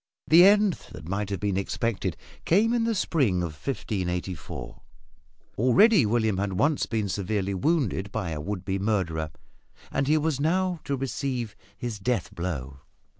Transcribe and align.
The 0.27 0.45
end 0.45 0.73
that 0.93 1.07
might 1.07 1.29
have 1.29 1.39
been 1.39 1.57
expected 1.57 2.17
came 2.43 2.73
in 2.73 2.85
the 2.85 2.95
spring 2.95 3.43
of 3.43 3.53
1584. 3.53 4.81
Already 5.59 6.07
William 6.07 6.39
had 6.39 6.53
once 6.53 6.87
been 6.87 7.07
severely 7.07 7.53
wounded 7.53 8.11
by 8.11 8.31
a 8.31 8.41
would 8.41 8.65
be 8.65 8.79
murderer, 8.79 9.29
and 9.91 10.07
he 10.07 10.17
was 10.17 10.39
now 10.39 10.79
to 10.85 10.95
receive 10.97 11.55
his 11.77 11.99
death 11.99 12.33
blow. 12.33 12.79